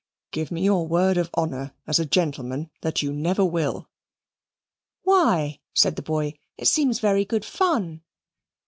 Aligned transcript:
"Give 0.31 0.49
me 0.49 0.63
your 0.63 0.87
word 0.87 1.17
of 1.17 1.29
honour 1.37 1.75
as 1.85 1.99
a 1.99 2.07
gentleman 2.07 2.71
that 2.81 3.03
you 3.03 3.13
never 3.13 3.45
will." 3.45 3.87
"Why?" 5.03 5.59
said 5.75 5.95
the 5.95 6.01
boy; 6.01 6.39
"it 6.57 6.65
seems 6.65 6.99
very 6.99 7.23
good 7.23 7.45
fun." 7.45 8.01